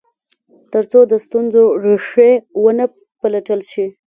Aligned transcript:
تر 0.73 0.83
څو 0.91 0.99
د 1.11 1.13
ستونزو 1.25 1.63
ریښې 1.83 2.31
و 2.61 2.65
نه 2.77 2.85
پلټل 3.19 3.59
شي. 3.71 3.85